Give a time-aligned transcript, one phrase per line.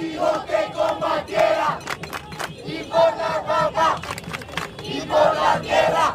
[0.00, 1.78] dijo que combatiera
[2.64, 4.00] y por la papa
[4.82, 6.12] y por la tierra.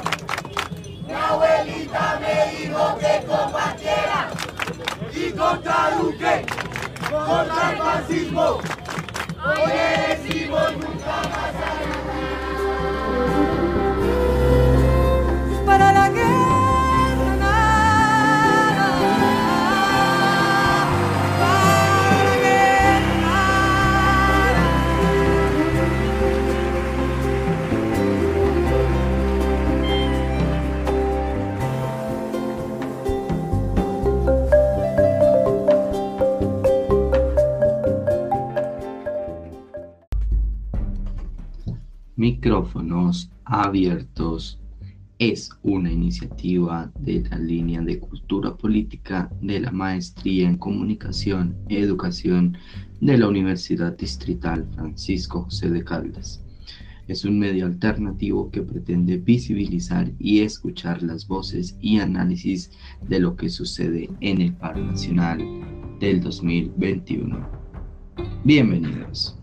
[1.06, 4.30] Mi abuelita me dijo que combatiera
[5.14, 6.46] y contra Duque,
[7.10, 8.60] contra el fascismo.
[9.46, 9.72] Hoy
[10.08, 11.63] decimos nunca más
[42.24, 44.58] Micrófonos abiertos
[45.20, 51.76] es una iniciativa de la línea de cultura política de la Maestría en Comunicación y
[51.76, 52.58] Educación
[53.02, 56.42] de la Universidad Distrital Francisco José de Caldas.
[57.10, 62.72] Es un medio alternativo que pretende visibilizar y escuchar las voces y análisis
[63.06, 65.40] de lo que sucede en el paro nacional
[66.00, 67.46] del 2021.
[68.46, 69.38] Bienvenidos.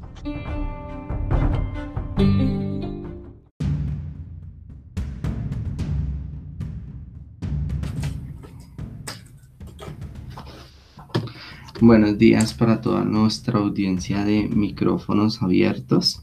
[11.80, 16.22] Buenos días para toda nuestra audiencia de micrófonos abiertos.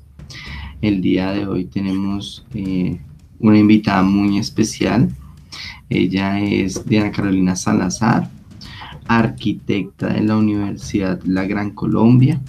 [0.81, 2.99] El día de hoy tenemos eh,
[3.39, 5.09] una invitada muy especial.
[5.89, 8.29] Ella es Diana Carolina Salazar,
[9.07, 12.39] arquitecta de la Universidad La Gran Colombia,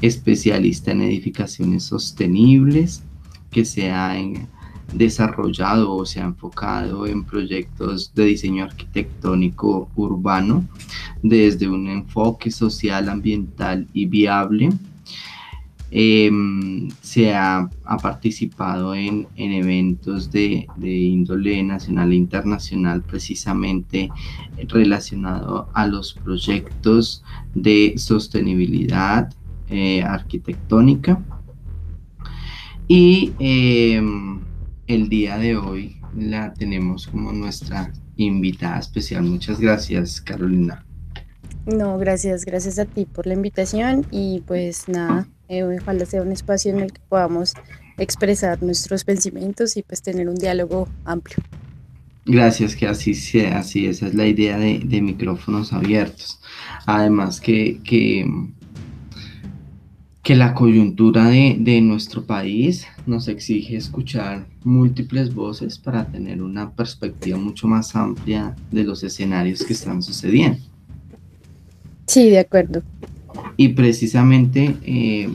[0.00, 3.02] especialista en edificaciones sostenibles,
[3.50, 4.46] que se ha en-
[4.94, 10.64] desarrollado o se ha enfocado en proyectos de diseño arquitectónico urbano
[11.22, 14.70] desde un enfoque social, ambiental y viable.
[15.96, 24.10] Em, se ha, ha participado en, en eventos de, de índole nacional e internacional precisamente
[24.68, 27.22] relacionado a los proyectos
[27.54, 29.32] de sostenibilidad
[29.68, 31.22] eh, arquitectónica.
[32.86, 34.40] Y em,
[34.86, 39.22] el día de hoy la tenemos como nuestra invitada especial.
[39.22, 40.84] Muchas gracias, Carolina.
[41.66, 46.32] No, gracias, gracias a ti por la invitación y pues nada, eh, ojalá sea un
[46.32, 47.54] espacio en el que podamos
[47.96, 51.38] expresar nuestros pensamientos y pues tener un diálogo amplio.
[52.26, 56.40] Gracias, que así sea, así esa es la idea de, de micrófonos abiertos.
[56.86, 58.26] Además que, que,
[60.24, 66.70] que la coyuntura de, de nuestro país nos exige escuchar múltiples voces para tener una
[66.70, 70.58] perspectiva mucho más amplia de los escenarios que están sucediendo.
[72.06, 72.82] Sí, de acuerdo.
[73.56, 75.28] Y precisamente eh,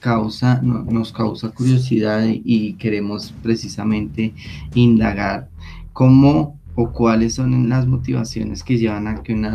[0.00, 4.32] causa, no- nos causa curiosidad y queremos precisamente
[4.74, 5.48] indagar
[5.92, 9.50] cómo o cuáles son las motivaciones que llevan a que una,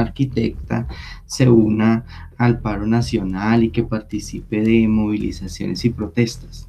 [0.00, 0.88] arquitecta
[1.26, 2.06] se una
[2.38, 6.66] al paro nacional y que participe de movilizaciones y protestas.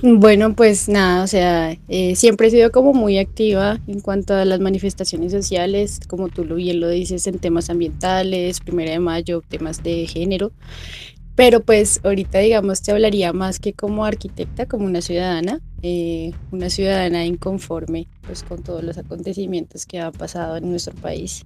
[0.00, 4.46] Bueno, pues nada, o sea, eh, siempre he sido como muy activa en cuanto a
[4.46, 9.42] las manifestaciones sociales, como tú lo bien lo dices, en temas ambientales, primera de mayo,
[9.46, 10.52] temas de género,
[11.34, 16.70] pero pues ahorita digamos te hablaría más que como arquitecta, como una ciudadana, eh, una
[16.70, 21.44] ciudadana inconforme pues con todos los acontecimientos que han pasado en nuestro país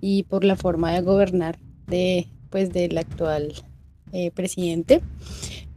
[0.00, 3.52] y por la forma de gobernar de pues del actual
[4.12, 5.02] eh, presidente.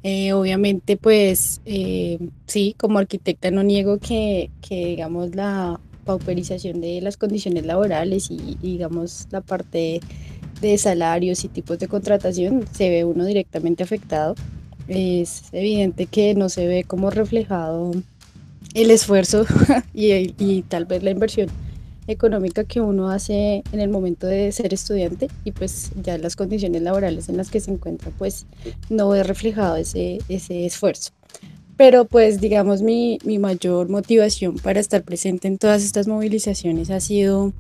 [0.04, 7.02] Eh, obviamente, pues eh, sí, como arquitecta no niego que, que, digamos, la pauperización de
[7.02, 10.00] las condiciones laborales y, digamos, la parte
[10.78, 14.36] salarios y tipos de contratación se ve uno directamente afectado.
[14.88, 17.92] Es evidente que no se ve como reflejado
[18.74, 19.46] el esfuerzo
[19.94, 21.50] y, y tal vez la inversión
[22.12, 26.82] económica que uno hace en el momento de ser estudiante y pues ya las condiciones
[26.82, 28.46] laborales en las que se encuentra pues
[28.90, 31.12] no ve reflejado ese, ese esfuerzo.
[31.78, 37.00] Pero pues digamos mi, mi mayor motivación para estar presente en todas estas movilizaciones ha
[37.00, 37.54] sido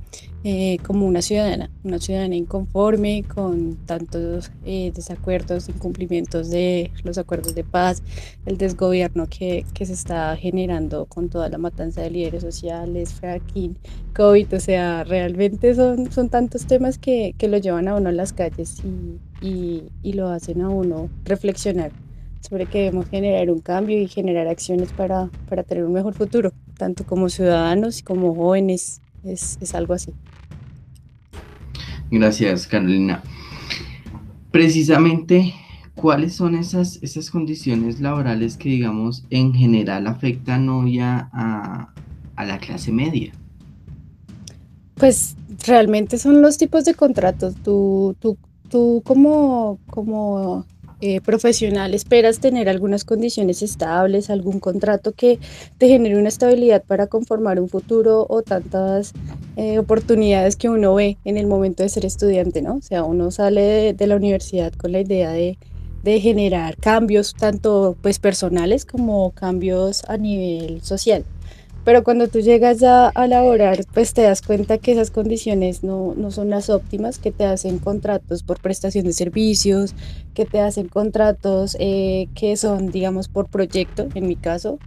[0.43, 7.55] eh, como una ciudadana, una ciudadana inconforme con tantos eh, desacuerdos, incumplimientos de los acuerdos
[7.55, 8.01] de paz,
[8.45, 13.77] el desgobierno que, que se está generando con toda la matanza de líderes sociales, fracking,
[14.15, 18.13] COVID, o sea, realmente son, son tantos temas que, que lo llevan a uno a
[18.13, 21.91] las calles y, y, y lo hacen a uno reflexionar
[22.39, 26.53] sobre que debemos generar un cambio y generar acciones para, para tener un mejor futuro,
[26.77, 30.13] tanto como ciudadanos como jóvenes, es, es algo así.
[32.11, 33.21] Gracias, Carolina.
[34.51, 35.53] precisamente,
[35.95, 41.93] ¿cuáles son esas, esas condiciones laborales que, digamos, en general afectan hoy a, a-
[42.45, 43.31] la clase media?
[44.95, 45.35] Pues
[45.67, 47.55] realmente son los tipos de contratos.
[47.63, 48.37] Tú, tú,
[48.69, 50.65] tú como, como
[51.01, 55.39] eh, profesional esperas tener algunas condiciones estables, algún contrato que
[55.77, 59.13] te genere una estabilidad para conformar un futuro o tantas
[59.55, 62.75] eh, oportunidades que uno ve en el momento de ser estudiante, ¿no?
[62.75, 65.57] O sea, uno sale de, de la universidad con la idea de,
[66.03, 71.25] de generar cambios tanto pues personales como cambios a nivel social.
[71.89, 76.13] Pero cuando tú llegas ya a laborar, pues te das cuenta que esas condiciones no,
[76.15, 79.95] no son las óptimas, que te hacen contratos por prestación de servicios,
[80.35, 84.77] que te hacen contratos eh, que son, digamos, por proyecto, en mi caso.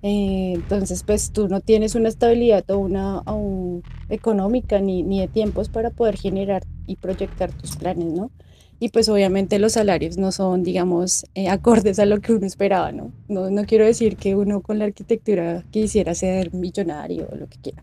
[0.00, 5.28] Eh, entonces, pues tú no tienes una estabilidad o una o económica ni, ni de
[5.28, 8.30] tiempos para poder generar y proyectar tus planes, ¿no?
[8.78, 12.92] Y pues obviamente los salarios no son, digamos, eh, acordes a lo que uno esperaba,
[12.92, 13.10] ¿no?
[13.26, 13.50] ¿no?
[13.50, 17.82] No quiero decir que uno con la arquitectura quisiera ser millonario o lo que quiera,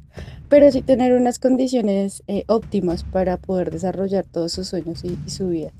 [0.50, 5.50] pero sí tener unas condiciones eh, óptimas para poder desarrollar todos sus sueños y, su
[5.50, 5.72] vida.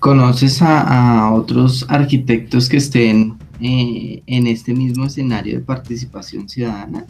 [0.00, 7.06] ¿Conoces a, a otros arquitectos que estén eh, en este mismo escenario de participación ciudadana?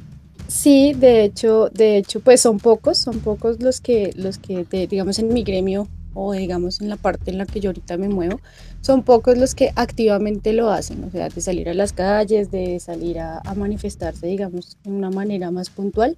[0.49, 4.87] Sí, de hecho, de hecho, pues son pocos, son pocos los que, los que, de-
[4.87, 8.09] digamos, en mi gremio o digamos en la parte en la que yo ahorita me
[8.09, 8.41] muevo,
[8.81, 12.81] son pocos los que activamente lo hacen, o sea, de salir a las calles, de
[12.81, 16.17] salir a, manifestarse, digamos, de una manera más puntual.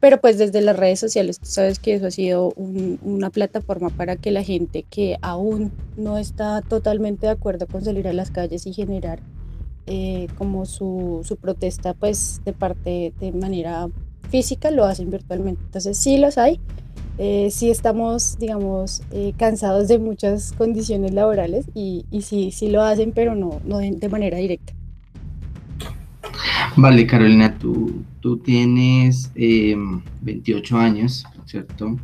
[0.00, 3.90] Pero pues desde las redes sociales, tú sabes que eso ha sido un- una plataforma
[3.90, 8.30] para que la gente que aún no está totalmente de acuerdo con salir a las
[8.30, 9.20] calles y generar
[9.88, 13.88] eh, como su, su protesta pues de parte de manera
[14.30, 15.62] física lo hacen virtualmente.
[15.64, 16.60] Entonces sí los hay,
[17.18, 22.82] eh, sí estamos digamos eh, cansados de muchas condiciones laborales y, y sí, sí lo
[22.82, 24.74] hacen pero no, no de, de manera directa.
[26.76, 29.74] Vale, Carolina, tú, tú tienes eh,
[30.20, 31.96] 28 años, ¿cierto?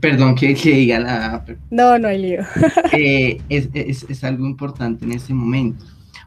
[0.00, 1.44] Perdón que, que diga la...
[1.70, 2.42] No, no hay lío.
[2.92, 5.84] eh, es, es- es algo importante en este momento,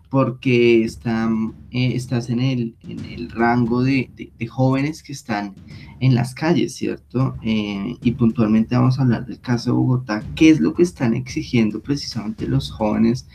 [0.09, 5.53] porque están, eh, estás en el, en el rango de, de- jóvenes que están
[5.99, 7.35] en las calles, ¿cierto?
[7.43, 10.23] Eh, y puntualmente vamos a hablar del caso de Bogotá.
[10.35, 13.27] ¿Qué es lo que están exigiendo precisamente los jóvenes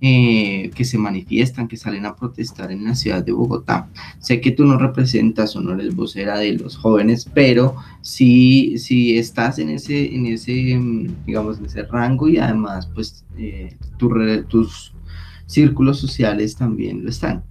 [0.00, 3.88] eh, que se manifiestan, que salen a protestar en la ciudad de Bogotá?
[4.18, 9.18] Sé que tú no representas o no eres vocera de los jóvenes, pero si, si
[9.18, 13.76] estás en ese, en ese, mm, digamos, en ese rango y además, pues, eh,
[14.48, 14.93] tus
[15.54, 17.44] círculos sociales también lo están.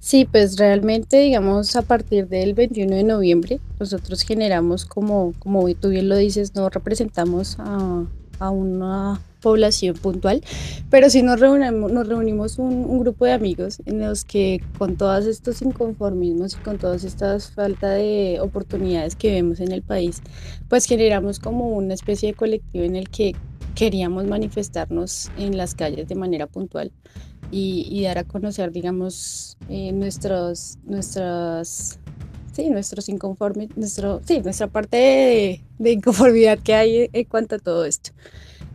[0.00, 5.90] Sí, pues realmente, digamos, a partir del 21 de noviembre, nosotros generamos como, como tú
[5.90, 8.06] bien lo dices, no representamos a,
[8.38, 10.42] a una población puntual,
[10.90, 14.96] pero sí nos reunimos, nos reunimos un, un grupo de amigos en los que con
[14.96, 20.22] todos estos inconformismos y con todas estas falta de oportunidades que vemos en el país,
[20.68, 23.36] pues generamos como una especie de colectivo en el que
[23.78, 26.90] queríamos manifestarnos en las calles de manera puntual
[27.52, 32.00] y, y dar a conocer, digamos, eh, nuestros, nuestras,
[32.52, 37.58] sí, nuestros inconformes, nuestro, sí, nuestra parte de, de inconformidad que hay en cuanto a
[37.60, 38.10] todo esto.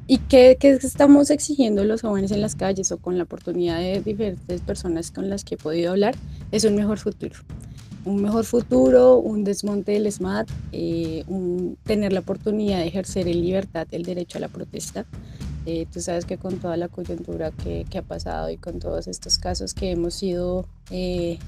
[0.07, 4.01] ¿Y qué, qué estamos exigiendo los jóvenes en las calles o con la oportunidad de
[4.01, 6.16] diferentes personas con las que he podido hablar?
[6.54, 7.35] Es un mejor futuro.
[8.06, 13.42] Un mejor futuro, un desmonte del SMAT, eh, un, tener la oportunidad de ejercer en
[13.42, 15.06] libertad el derecho a la protesta.
[15.66, 19.07] Eh, tú sabes que con toda la coyuntura que, que ha pasado y con todos
[19.07, 21.40] estos casos que hemos sido, eh,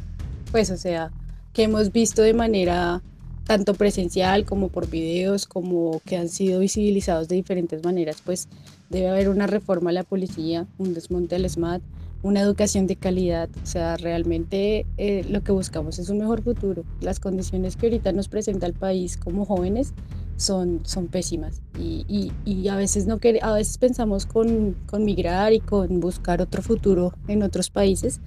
[0.52, 1.12] pues, o sea,
[1.52, 3.02] que hemos visto de manera
[3.46, 8.48] tanto presencial como por videos, como que han sido visibilizados de diferentes maneras, pues
[8.90, 11.82] debe haber una reforma a la policía, un desmonte del SMAT,
[12.25, 13.50] una educación de calidad.
[13.62, 16.84] O sea, realmente eh, lo que buscamos es un mejor futuro.
[17.00, 19.94] Las condiciones que ahorita nos presenta el país como jóvenes
[20.36, 25.53] son, son pésimas y, y, y a veces no a veces pensamos con, con migrar
[25.53, 28.20] y con buscar otro futuro en otros países,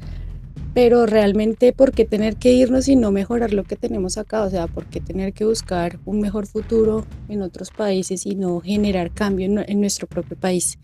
[0.74, 4.44] pero realmente ¿por qué tener que irnos y no mejorar lo que tenemos acá?
[4.44, 8.60] O sea, ¿por qué tener que buscar un mejor futuro en otros países y no
[8.60, 10.78] generar cambio en nuestro propio país?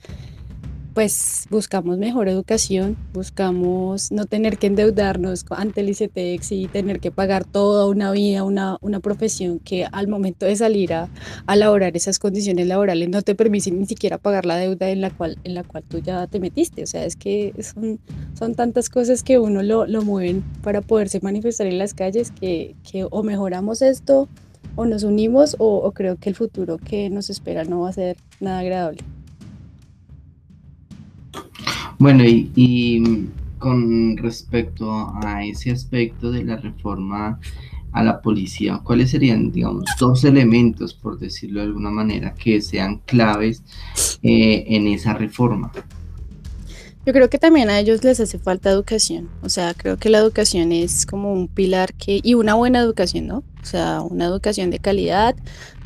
[0.95, 7.11] Pues buscamos mejor educación, buscamos no tener que endeudarnos ante el ICETEX y tener que
[7.11, 11.09] pagar toda una vida, una, una profesión que al momento de salir a,
[11.47, 15.11] a laborar esas condiciones laborales no te permiten ni siquiera pagar la deuda en la
[15.11, 16.85] cual, en la cual tú ya te metiste.
[16.85, 17.99] O sea, es que son,
[18.39, 22.77] son tantas cosas que uno lo, lo mueven para poderse manifestar en las calles que,
[22.89, 24.29] que o mejoramos esto
[24.77, 27.93] o nos unimos o, o creo que el futuro que nos espera no va a
[27.95, 29.01] ser nada agradable.
[32.05, 34.93] Bueno, y, y con respecto
[35.23, 37.41] a ese aspecto de la reforma
[37.93, 42.99] a la policía, ¿cuáles serían, digamos, dos elementos, por decirlo de alguna manera, que sean
[43.07, 43.63] claves
[44.23, 45.73] eh, en esa reforma?
[47.07, 49.31] Yo creo que también a ellos les hace falta educación.
[49.41, 53.29] O sea, creo que la educación es como un pilar que, y una buena educación,
[53.29, 53.39] ¿no?
[53.63, 55.37] O sea, una educación de calidad,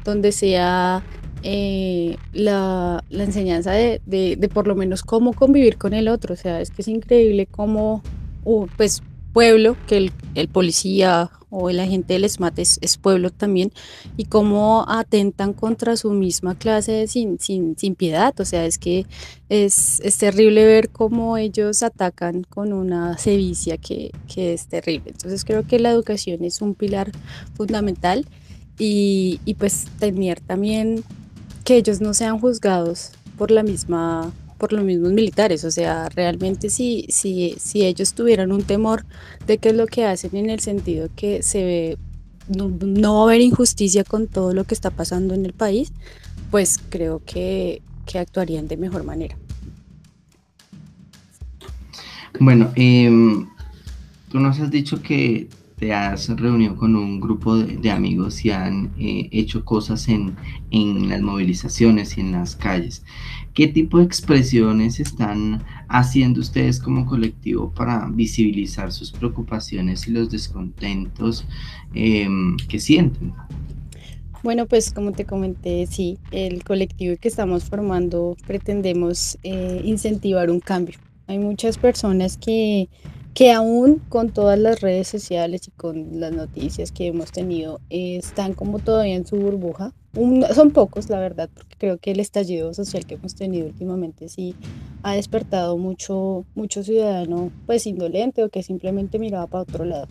[0.04, 1.04] donde sea
[1.42, 6.34] eh, la, la enseñanza de, de, de por lo menos cómo convivir con el otro.
[6.34, 8.02] O sea, es que es increíble cómo,
[8.44, 9.02] uh, pues,
[9.32, 13.72] pueblo, que el, el policía o el agente del SMAT es, es pueblo también,
[14.18, 18.38] y cómo atentan contra su misma clase sin, sin, sin piedad.
[18.38, 19.06] O sea, es que
[19.48, 25.10] es, es terrible ver cómo ellos atacan con una sevicia que, que es terrible.
[25.10, 27.12] Entonces creo que la educación es un pilar
[27.54, 28.26] fundamental
[28.78, 31.02] y, y pues tener también
[31.68, 36.70] que ellos no sean juzgados por la misma por los mismos militares, o sea, realmente
[36.70, 39.04] si, si, si ellos tuvieran un temor
[39.46, 41.98] de qué es lo que hacen en el sentido que se ve,
[42.48, 45.92] no, va a haber injusticia con todo lo que está pasando en el país,
[46.50, 49.36] pues creo que, que actuarían de mejor manera.
[52.40, 53.46] Bueno, em,
[54.30, 55.48] tú nos has dicho que
[55.78, 60.36] te has reunido con un grupo de, amigos y han eh, hecho cosas en,
[60.70, 63.04] en las movilizaciones y en las calles.
[63.54, 70.30] ¿Qué tipo de expresiones están haciendo ustedes como colectivo para visibilizar sus preocupaciones y los
[70.30, 71.44] descontentos
[71.92, 73.32] em, que sienten?
[74.44, 80.60] Bueno, pues como te comenté, sí, el colectivo que estamos formando pretendemos eh, incentivar un
[80.60, 80.98] cambio.
[81.26, 82.88] Hay muchas personas que
[83.38, 88.16] que aún con todas las redes sociales y con las noticias que hemos tenido, eh,
[88.16, 89.92] están como todavía en su burbuja.
[90.16, 94.28] Un- son pocos, la verdad, porque creo que el estallido social que hemos tenido últimamente
[94.28, 94.56] sí
[95.04, 100.08] ha despertado mucho, mucho ciudadano pues indolente o que simplemente miraba para otro lado.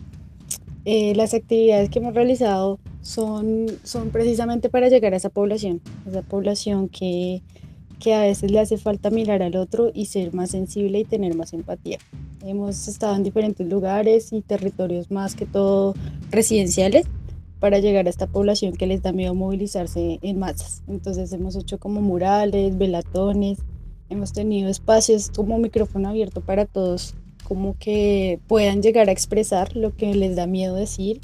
[0.86, 6.22] Eh, las actividades que hemos realizado son, son precisamente para llegar a esa población, esa
[6.22, 7.42] población que,
[7.98, 11.34] que a veces le hace falta mirar al otro y ser más sensible y tener
[11.34, 11.98] más empatía.
[12.44, 15.94] Hemos estado en diferentes lugares y territorios más que todo
[16.30, 17.06] residenciales
[17.60, 20.82] para llegar a esta población que les da miedo movilizarse en masas.
[20.88, 23.58] Entonces hemos hecho como murales, velatones,
[24.08, 27.14] hemos tenido espacios como micrófono abierto para todos,
[27.44, 31.20] como que puedan llegar a expresar lo que les da miedo decir,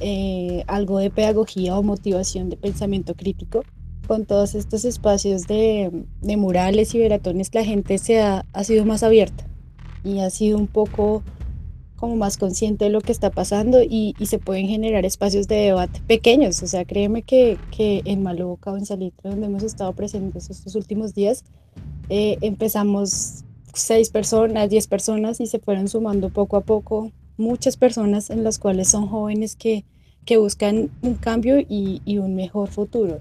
[0.00, 3.62] eh, algo de pedagogía o motivación de pensamiento crítico.
[4.06, 5.90] Con todos estos espacios de,
[6.22, 9.44] murales y velatones, la gente se ha, ha sido más abierta
[10.04, 11.22] y ha sido un poco
[11.96, 16.00] como más consciente de lo que está pasando y, se pueden generar espacios de debate
[16.06, 16.62] pequeños.
[16.62, 21.14] O sea, créeme que, en Maluca o en Salitre, donde hemos estado presentes estos últimos
[21.14, 21.44] días,
[22.08, 23.44] eh, empezamos
[23.74, 28.58] seis personas, diez personas y se fueron sumando poco a poco muchas personas en las
[28.58, 29.84] cuales son jóvenes que,
[30.38, 33.18] buscan un cambio y un mejor futuro.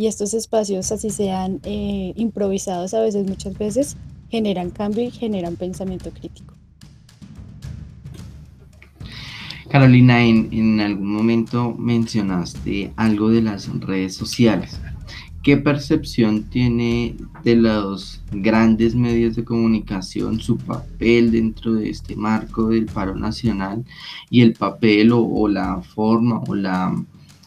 [0.00, 3.98] Y estos espacios, así sean eh, improvisados a veces, muchas veces,
[4.30, 6.54] generan cambio y generan pensamiento crítico.
[9.68, 14.80] Carolina, en, algún momento mencionaste algo de las redes sociales.
[15.42, 22.68] ¿Qué percepción tiene de los grandes medios de comunicación, su papel dentro de este marco
[22.68, 23.84] del paro nacional
[24.30, 26.96] y el papel o la forma o la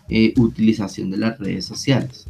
[0.09, 2.25] eh, utilización de las redes sociales?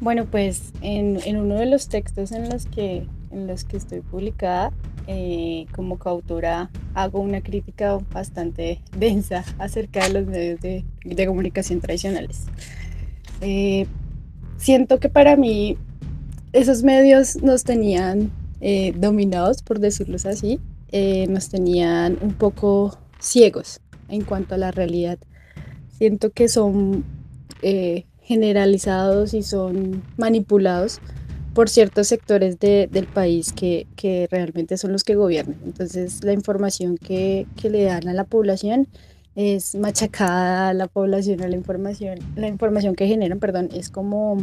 [0.00, 4.72] Bueno, pues en, uno de los textos en los que, en los que estoy publicada,
[5.08, 10.84] eh, como coautora hago una crítica bastante densa acerca de los medios de,
[11.26, 12.44] comunicación tradicionales.
[13.40, 13.86] Eh,
[14.58, 15.76] siento que para mí
[16.52, 18.30] esos medios nos tenían
[18.96, 20.58] dominados, por decirlo así,
[21.28, 25.18] nos tenían un poco ciegos en cuanto a la realidad.
[25.98, 27.04] Siento que son
[27.62, 31.00] eh, generalizados y son manipulados
[31.54, 35.56] por ciertos sectores de, del país que, que, realmente son los que gobiernan.
[35.64, 38.88] Entonces la información que, que, le dan a la población
[39.36, 44.36] es machacada a la población, a la información, la información que generan, perdón, es como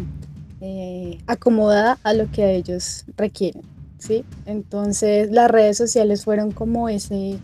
[0.61, 3.63] eh, acomodada a lo que a ellos requieren.
[3.99, 4.23] ¿sí?
[4.45, 7.37] Entonces las redes sociales fueron como ese,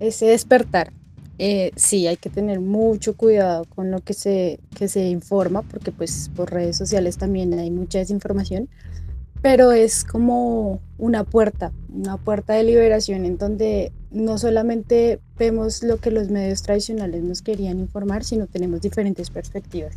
[0.00, 0.92] ese despertar.
[1.38, 5.92] Eh, sí, hay que tener mucho cuidado con lo que se, que se informa, porque
[5.92, 8.68] pues por redes sociales también hay mucha desinformación,
[9.40, 15.98] pero es como una puerta, una puerta de liberación en donde no solamente vemos lo
[15.98, 19.94] que los medios tradicionales nos querían informar, sino tenemos diferentes perspectivas.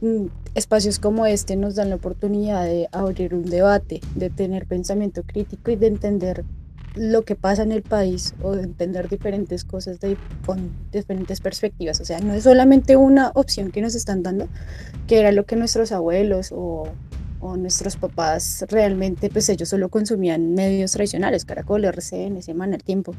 [0.00, 5.22] Mm, Espacios como este nos dan la oportunidad de abrir un debate, de tener pensamiento
[5.24, 6.44] crítico y de entender
[6.94, 10.16] lo que pasa en el país o de entender diferentes cosas de-
[10.46, 12.00] con diferentes perspectivas.
[12.00, 14.48] O sea, no es solamente una opción que nos están dando,
[15.06, 16.88] que era lo que nuestros abuelos o,
[17.40, 23.14] o nuestros papás realmente, pues ellos solo consumían medios tradicionales, Caracol, RCN, Semana, El Tiempo.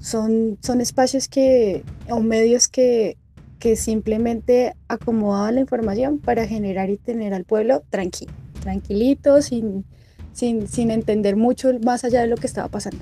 [0.00, 3.16] Son, son espacios que, o medios que,
[3.58, 9.84] que simplemente acomodaban la información para generar y tener al pueblo tranquilo, tranquilito, sin,
[10.34, 12.98] sin, sin entender mucho más allá de lo que estaba pasando.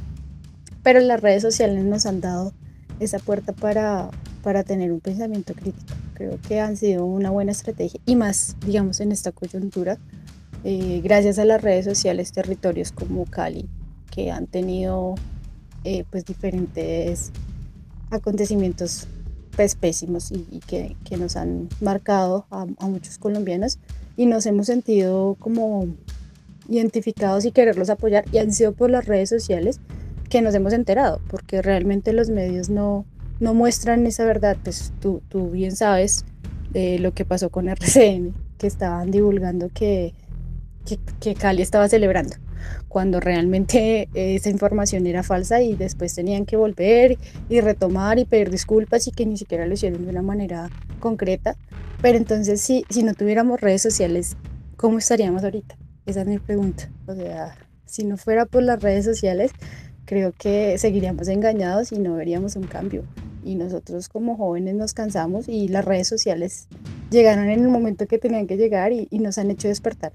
[0.84, 2.52] Pero las redes sociales nos han dado
[3.00, 4.10] esa puerta para,
[4.42, 5.94] para tener un pensamiento crítico.
[6.14, 9.98] Creo que han sido una buena estrategia y más, digamos, en esta coyuntura,
[10.62, 13.68] eh, gracias a las redes sociales, territorios como Cali,
[14.10, 15.14] que han tenido
[15.84, 17.32] eh, pues diferentes
[18.10, 19.08] acontecimientos
[19.56, 23.78] pues, pésimos y, que, que nos han marcado a, a muchos colombianos
[24.16, 25.88] y nos hemos sentido como
[26.72, 29.80] identificados y quererlos apoyar y han sido por las redes sociales
[30.28, 33.04] que nos hemos enterado, porque realmente los medios no,
[33.38, 36.24] no muestran esa verdad, pues tú, tú bien sabes
[36.70, 40.14] de lo que pasó con RCN, que estaban divulgando que,
[40.86, 42.36] que, que Cali estaba celebrando,
[42.88, 48.24] cuando realmente eh, esa información era falsa y después tenían que volver y retomar y
[48.24, 51.56] pedir disculpas y que ni siquiera lo hicieron de una manera concreta.
[52.00, 54.36] Pero entonces, si, si no tuviéramos redes sociales,
[54.76, 55.76] ¿cómo estaríamos ahorita?
[56.06, 56.90] Esa es mi pregunta.
[57.06, 59.52] O sea, si no fuera por las redes sociales,
[60.04, 63.04] creo que seguiríamos engañados y no veríamos un cambio.
[63.44, 66.68] Y nosotros como jóvenes nos cansamos y las redes sociales
[67.10, 70.12] llegaron en el momento que tenían que llegar y, y nos han hecho despertar.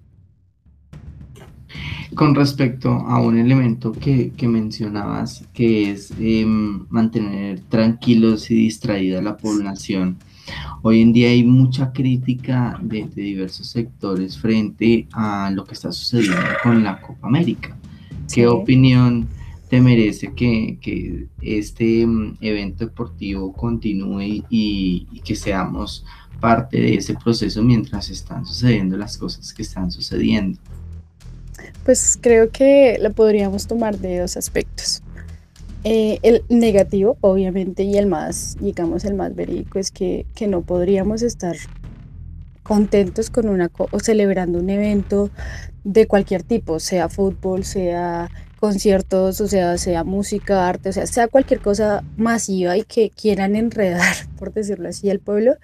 [2.15, 9.22] Con respecto a un elemento que, que mencionabas, que es eh, mantener tranquilos y distraída
[9.22, 10.17] la población,
[10.81, 15.91] hoy en día hay mucha crítica de, de, diversos sectores frente a lo que está
[15.91, 17.75] sucediendo con la Copa América.
[18.33, 18.45] ¿Qué Sí.
[18.45, 19.27] opinión
[19.69, 26.05] te merece que, que este mm, evento deportivo continúe y, y que seamos
[26.39, 30.60] parte de ese proceso mientras están sucediendo las cosas que están sucediendo?
[31.83, 35.01] Pues creo que lo podríamos tomar de dos aspectos.
[35.89, 40.62] Eh, el negativo, obviamente, y el más, digamos, el más verídico es que, que no
[40.62, 41.56] podríamos estar
[42.63, 45.30] contentos con una co- o celebrando un evento
[45.84, 51.28] de cualquier tipo, sea fútbol, sea conciertos, o sea, sea música, arte, o sea, sea
[51.30, 55.56] cualquier cosa masiva y que quieran enredar, por decirlo así, al pueblo.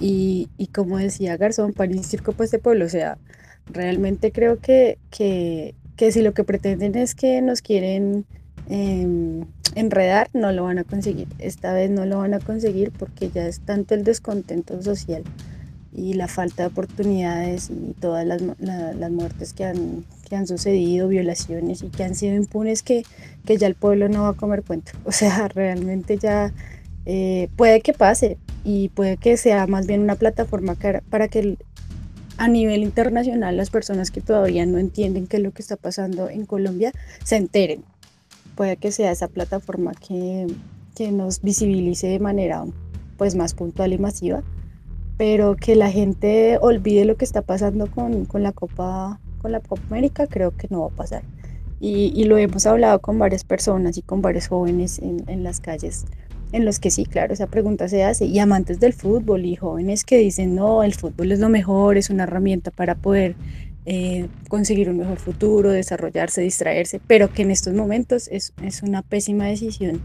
[0.00, 3.18] Y, y como decía Garzón, y circo para este pueblo, o sea,
[3.66, 8.26] realmente creo que, que, que si lo que pretenden es que nos quieren
[8.68, 11.28] em, enredar, no lo van a conseguir.
[11.38, 15.24] Esta vez no lo van a conseguir porque ya es tanto el descontento social
[15.92, 21.08] y la falta de oportunidades y todas las, las muertes que han, que han sucedido,
[21.08, 23.04] violaciones y que han sido impunes que,
[23.44, 24.92] que ya el pueblo no va a comer cuento.
[25.04, 26.52] O sea, realmente ya
[27.06, 30.76] eh, puede que pase y puede que sea más bien una plataforma
[31.08, 31.56] para que
[32.36, 36.30] a nivel internacional las personas que todavía no entienden qué es lo que está pasando
[36.30, 36.92] en Colombia
[37.24, 37.84] se enteren.
[38.60, 40.46] Puede que sea esa plataforma que,
[40.94, 42.66] que nos visibilice de manera
[43.16, 44.42] pues más puntual y masiva,
[45.16, 49.60] pero que la gente olvide lo que está pasando con, con la Copa con la
[49.60, 51.22] Copa América creo que no va a pasar.
[51.80, 55.60] Y, y lo hemos hablado con varias personas y con varios jóvenes en, en las
[55.60, 56.04] calles
[56.52, 60.04] en los que sí, claro, esa pregunta se hace, y amantes del fútbol y jóvenes
[60.04, 63.36] que dicen, no, el fútbol es lo mejor, es una herramienta para poder
[63.86, 69.02] eh, conseguir un mejor futuro, desarrollarse, distraerse, pero que en estos momentos es, es una
[69.02, 70.00] pésima decisión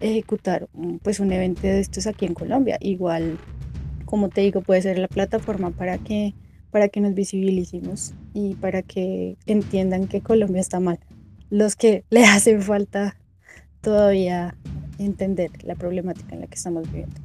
[0.00, 2.76] ejecutar un, pues un evento de estos aquí en Colombia.
[2.80, 3.38] Igual,
[4.04, 6.34] como te digo, puede ser la plataforma para que,
[6.70, 10.98] para que nos visibilicemos y para que entiendan que Colombia está mal.
[11.50, 13.16] Los que le hacen falta
[13.80, 14.56] todavía
[14.98, 17.20] entender la problemática en la que estamos viviendo.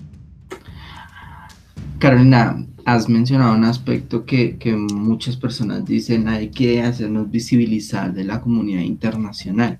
[1.99, 8.23] Carolina, has mencionado un aspecto que, que, muchas personas dicen hay que hacernos visibilizar de
[8.23, 9.77] la comunidad internacional.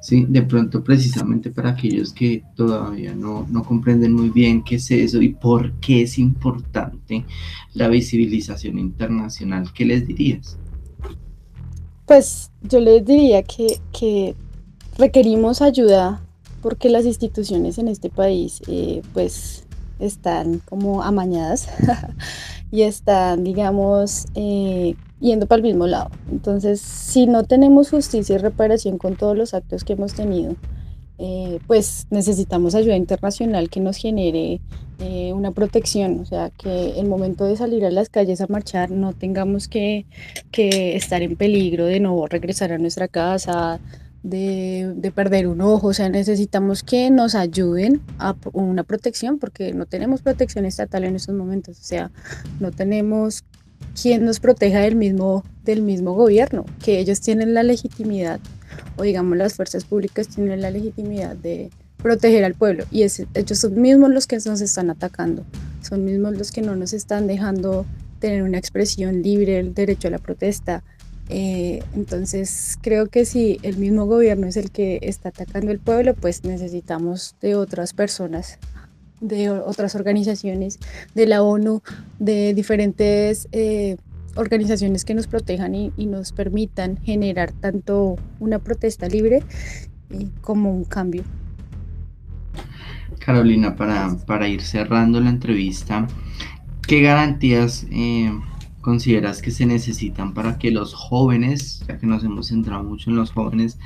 [0.00, 0.24] ¿sí?
[0.28, 5.20] De pronto, precisamente para aquellos que todavía no, no comprenden muy bien qué es eso
[5.20, 7.24] y por qué es importante
[7.74, 10.56] la visibilización internacional, ¿qué les dirías?
[12.06, 14.34] Pues yo les diría que, que
[14.96, 16.22] requerimos ayuda
[16.62, 19.67] porque las instituciones en este país, eh, pues
[19.98, 21.68] están como amañadas
[22.70, 26.10] y están, digamos, eh, yendo para el mismo lado.
[26.30, 30.54] Entonces, si no tenemos justicia y reparación con todos los actos que hemos tenido,
[31.18, 34.60] eh, pues necesitamos ayuda internacional que nos genere
[35.00, 38.92] eh, una protección, o sea, que el momento de salir a las calles a marchar
[38.92, 40.06] no tengamos que,
[40.52, 43.80] que estar en peligro de no regresar a nuestra casa,
[44.22, 49.72] de, de, perder un ojo, o sea, necesitamos que nos ayuden a una protección porque
[49.72, 52.10] no tenemos protección estatal en estos momentos, o sea,
[52.60, 53.44] no tenemos
[54.00, 58.40] quien nos proteja del mismo, del mismo gobierno, que ellos tienen la legitimidad,
[58.96, 63.58] o digamos las fuerzas públicas tienen la legitimidad de proteger al pueblo, y es, ellos
[63.58, 65.44] son mismos los que nos están atacando,
[65.82, 67.86] son mismos los que no nos están dejando
[68.18, 70.82] tener una expresión libre, el derecho a la protesta,
[71.28, 76.14] eh, entonces creo que si el mismo gobierno es el que está atacando el pueblo,
[76.14, 78.58] pues necesitamos de otras personas,
[79.20, 80.78] de otras organizaciones,
[81.14, 81.82] de la ONU,
[82.18, 83.96] de diferentes eh,
[84.36, 89.42] organizaciones que nos protejan y, nos permitan generar tanto una protesta libre
[90.10, 91.24] eh, como un cambio.
[93.18, 96.06] Carolina, para, para ir cerrando la entrevista,
[96.86, 97.86] ¿qué garantías
[98.88, 103.16] consideras que se necesitan para que los jóvenes, ya que nos hemos centrado mucho en
[103.16, 103.78] los jóvenes,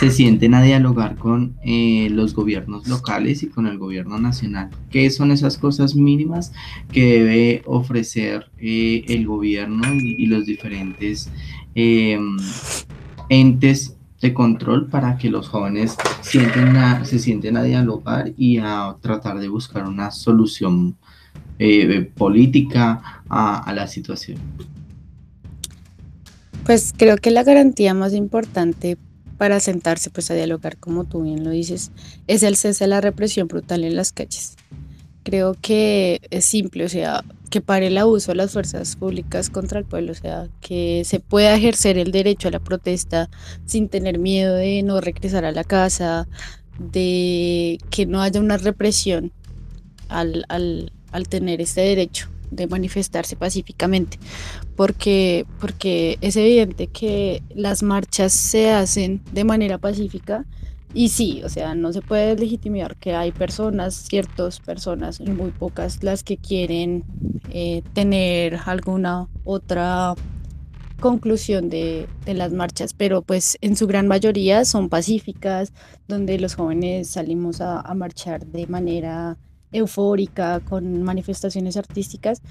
[0.00, 4.70] se sienten a dialogar con eh, los gobiernos locales y con el gobierno nacional?
[4.90, 6.52] ¿Qué son esas cosas mínimas
[6.90, 11.30] que debe ofrecer eh, el gobierno y, los diferentes
[11.76, 12.18] eh,
[13.28, 18.96] entes de control para que los jóvenes sienten a, se sienten a dialogar y a
[19.00, 20.96] tratar de buscar una solución
[21.62, 24.38] eh, política a, la situación?
[26.64, 28.96] Pues creo que la garantía más importante
[29.38, 31.92] para sentarse pues a dialogar, como tú bien lo dices,
[32.26, 34.56] es el cese de la represión brutal en las calles.
[35.22, 39.78] Creo que es simple, o sea, que pare el abuso de las fuerzas públicas contra
[39.78, 43.30] el pueblo, o sea, que se pueda ejercer el derecho a la protesta
[43.66, 46.26] sin tener miedo de no regresar a la casa,
[46.78, 49.32] de que no haya una represión
[50.08, 54.18] al, al tener este derecho de manifestarse pacíficamente,
[54.76, 60.44] porque, porque es evidente que las marchas se hacen de manera pacífica
[60.94, 66.02] y sí, o sea, no se puede legitimar que hay personas, ciertas personas, muy pocas,
[66.04, 67.04] las que quieren
[67.50, 70.14] eh, tener alguna otra
[71.00, 75.72] conclusión de, de, las marchas, pero pues en su gran mayoría son pacíficas,
[76.08, 79.38] donde los jóvenes salimos a, a marchar de manera
[79.72, 82.42] eufórica, con manifestaciones artísticas,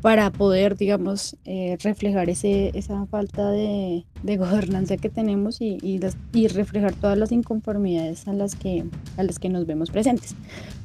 [0.00, 5.98] para poder, digamos, eh, reflejar ese, esa falta de, de gobernanza que tenemos y, y,
[5.98, 8.84] las, y, reflejar todas las inconformidades a las, que,
[9.16, 10.34] a las que nos vemos presentes.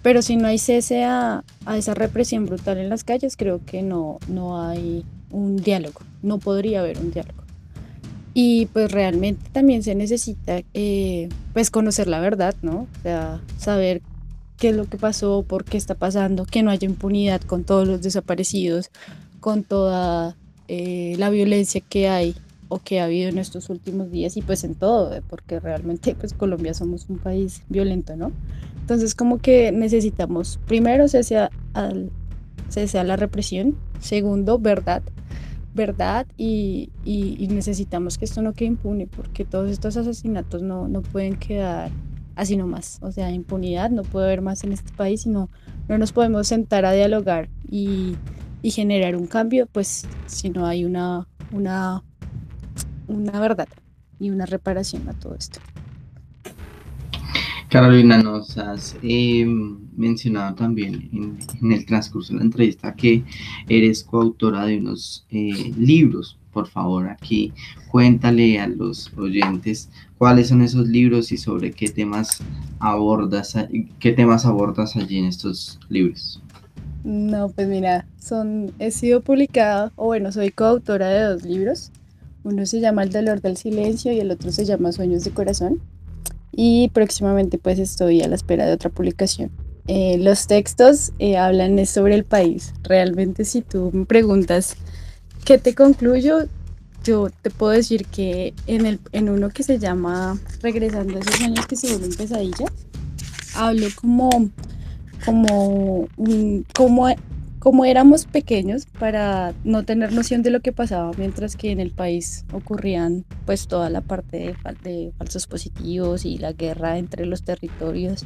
[0.01, 3.81] Pero si no hay cese a, a esa represión brutal en las calles, creo que
[3.81, 7.45] no, no hay un diálogo, no podría haber un diálogo.
[8.37, 12.87] Y pues realmente también se necesita eh, pues conocer la verdad, ¿no?
[12.99, 14.01] O sea, saber
[14.57, 17.87] qué es lo que pasó, por qué está pasando, que no haya impunidad con todos
[17.87, 18.89] los desaparecidos,
[19.39, 20.35] con toda
[20.67, 22.35] eh, la violencia que hay
[22.67, 26.15] o que ha habido en estos últimos días y pues en todo, eh, porque realmente
[26.15, 28.31] pues Colombia somos un país violento, ¿no?
[28.79, 32.11] Entonces como que necesitamos primero cese al
[32.69, 35.03] cese a la represión, segundo verdad,
[35.75, 40.87] verdad y, y, y, necesitamos que esto no quede impune porque todos estos asesinatos no,
[40.87, 41.91] no pueden quedar
[42.35, 42.99] así nomás.
[43.01, 45.49] O sea, impunidad no puede haber más en este país, sino
[45.87, 48.15] no nos podemos sentar a dialogar y,
[48.63, 52.03] generar un cambio, pues si no hay una, una,
[53.07, 53.67] una verdad
[54.19, 55.59] y una reparación a todo esto.
[57.69, 59.45] Carolina, nos has eh,
[59.95, 63.23] mencionado también en, en, el transcurso de la entrevista que
[63.69, 66.39] eres coautora de unos eh, libros.
[66.55, 67.51] Por favor, aquí
[67.91, 72.41] cuéntale a los oyentes cuáles son esos libros y sobre qué temas
[72.79, 73.57] abordas,
[73.99, 76.41] qué temas abordas allí en estos libros.
[77.03, 81.91] No, pues mira, son, he sido publicada, o bueno, soy coautora de dos libros.
[82.45, 85.81] Uno se llama El dolor del silencio y el otro se llama Sueños de corazón
[86.53, 89.51] y próximamente pues estoy a la espera de otra publicación.
[89.87, 92.73] Eh, los textos eh, hablan sobre el país.
[92.83, 94.77] Realmente si tú me preguntas
[95.45, 96.47] qué te concluyo,
[97.03, 101.39] yo te puedo decir que en, el, en uno que se llama Regresando a esos
[101.39, 102.71] años que se vuelven pesadillas,
[103.53, 104.49] hablo como,
[105.23, 106.07] como,
[106.75, 107.07] como,
[107.59, 111.91] como éramos pequeños para no tener noción de lo que pasaba, mientras que en el
[111.91, 118.25] país ocurrían pues toda la parte de falsos positivos y la guerra entre los territorios.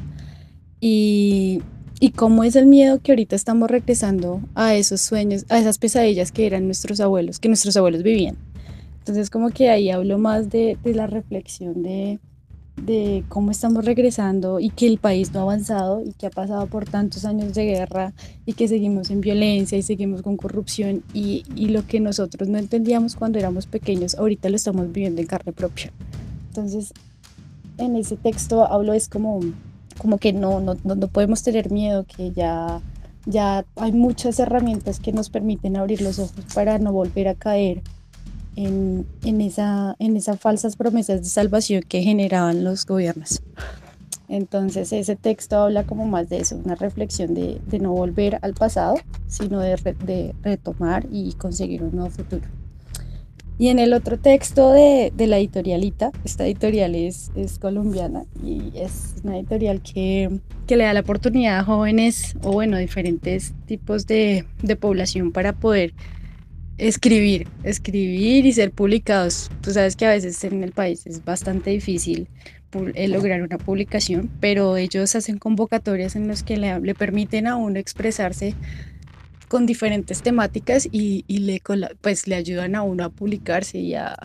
[0.79, 1.61] Y,
[1.99, 6.31] y cómo es el miedo que ahorita estamos regresando a esos sueños, a esas pesadillas
[6.31, 8.37] que eran nuestros abuelos, que nuestros abuelos vivían.
[8.99, 12.19] Entonces como que ahí hablo más de, la reflexión de,
[12.81, 16.67] de cómo estamos regresando y que el país no ha avanzado y que ha pasado
[16.67, 18.13] por tantos años de guerra
[18.45, 22.57] y que seguimos en violencia y seguimos con corrupción y, y lo que nosotros no
[22.57, 25.91] entendíamos cuando éramos pequeños, ahorita lo estamos viviendo en carne propia.
[26.49, 26.93] Entonces,
[27.77, 29.39] en ese texto hablo es como,
[29.99, 32.81] como que no, no, no podemos tener miedo, que ya,
[33.25, 37.83] ya hay muchas herramientas que nos permiten abrir los ojos para no volver a caer
[38.55, 43.41] en, en, esa, en esas falsas promesas de salvación que generaban los gobiernos.
[44.27, 48.53] Entonces ese texto habla como más de eso, una reflexión de, de no volver al
[48.53, 48.95] pasado,
[49.27, 52.43] sino de, re, de, retomar y conseguir un nuevo futuro.
[53.59, 58.71] Y en el otro texto de, de la editorialita, esta editorial es, es, colombiana y
[58.73, 64.07] es una editorial que, que, le da la oportunidad a jóvenes o bueno, diferentes tipos
[64.07, 65.93] de, de población para poder
[66.77, 69.51] escribir, escribir y ser publicados.
[69.59, 72.29] Tú sabes que a veces en el país es bastante difícil
[72.93, 77.57] eh, lograr una publicación, pero ellos hacen convocatorias en las que le, le permiten a
[77.57, 78.55] uno expresarse
[79.49, 81.61] con diferentes temáticas y, y, le,
[82.01, 84.15] pues, le ayudan a uno a publicarse y a,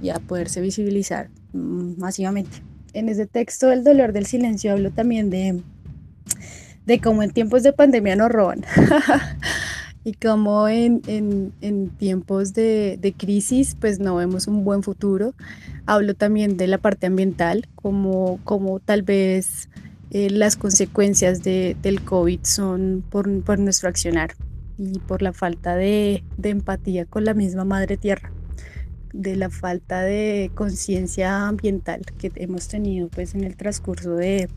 [0.00, 2.62] y a poderse visibilizar mm, masivamente.
[2.92, 5.62] En ese texto, El dolor del silencio, hablo también de,
[6.86, 8.62] de cómo en tiempos de pandemia nos roban.
[10.04, 15.34] y como en, en, en tiempos de, de, crisis pues no vemos un buen futuro.
[15.86, 19.70] Hablo también de la parte ambiental, como, como tal vez
[20.10, 24.34] eh, las consecuencias de, del COVID son por, por, nuestro accionar
[24.78, 28.30] y por la falta de, empatía con la misma madre tierra
[29.12, 34.48] de la falta de conciencia ambiental que hemos tenido pues en el transcurso de,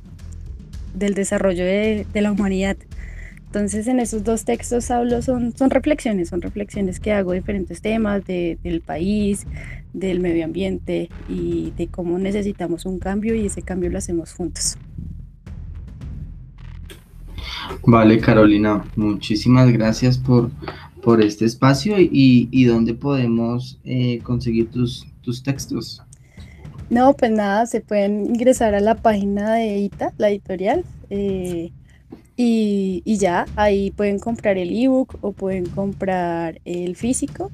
[0.95, 2.75] del desarrollo de, la humanidad.
[3.45, 8.25] Entonces en esos dos textos hablo, son, son reflexiones, son reflexiones que hago diferentes temas
[8.25, 9.45] de, del país,
[9.93, 14.77] del medio ambiente y de cómo necesitamos un cambio y ese cambio lo hacemos juntos.
[17.85, 20.51] Vale, Carolina, muchísimas gracias por,
[21.01, 26.01] por este espacio y, y dónde podemos eh, conseguir tus, tus textos.
[26.89, 30.85] No, pues nada, se pueden ingresar a la página de ITA, la editorial.
[31.09, 31.71] Eh,
[32.37, 37.51] y, y, ya, ahí pueden comprar el ebook o pueden comprar el físico.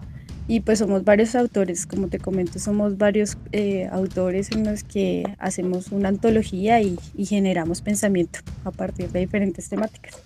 [0.47, 5.23] Y pues somos varios autores, como te comento, somos varios eh, autores en los que
[5.39, 10.21] hacemos una antología y, y, generamos pensamiento a partir de diferentes temáticas.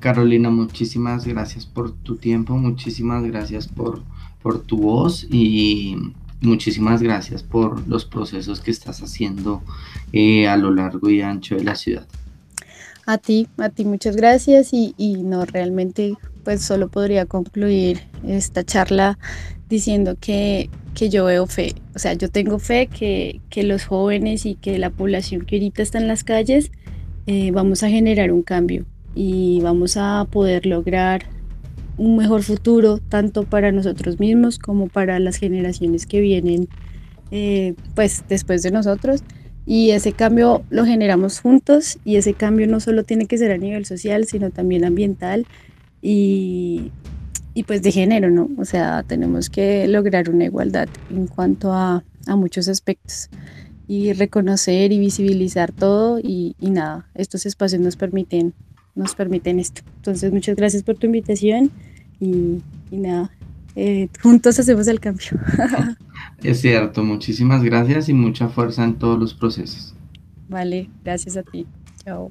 [0.00, 4.02] Carolina, muchísimas gracias por tu tiempo, muchísimas gracias por,
[4.42, 5.96] por tu voz y
[6.40, 9.62] muchísimas gracias por los procesos que estás haciendo
[10.12, 12.06] eh, a lo largo y ancho de la ciudad.
[13.06, 16.14] A ti, a ti muchas gracias y, y, no realmente
[16.48, 19.18] pues solo podría concluir esta charla
[19.68, 24.46] diciendo que, que, yo veo fe, o sea, yo tengo fe que, que, los jóvenes
[24.46, 26.72] y que la población que ahorita está en las calles
[27.26, 31.26] eh, vamos a generar un cambio y vamos a poder lograr
[31.98, 36.66] un mejor futuro tanto para nosotros mismos como para las generaciones que vienen
[37.30, 39.22] eh, pues después de nosotros.
[39.66, 43.58] Y ese cambio lo generamos juntos y ese cambio no solo tiene que ser a
[43.58, 45.46] nivel social, sino también ambiental
[46.02, 46.90] y,
[47.54, 48.48] y pues de género, ¿no?
[48.58, 53.30] O sea, tenemos que lograr una igualdad en cuanto a, a muchos aspectos
[53.86, 58.52] y reconocer y visibilizar todo y, y, nada, estos espacios nos permiten,
[58.94, 59.82] nos permiten esto.
[59.96, 61.70] Entonces, muchas gracias por tu invitación
[62.20, 63.30] y, y nada,
[63.74, 65.28] eh, juntos hacemos el cambio.
[66.42, 69.94] es cierto, muchísimas gracias y mucha fuerza en todos los procesos.
[70.48, 71.66] Vale, gracias a ti.
[72.04, 72.30] Chao.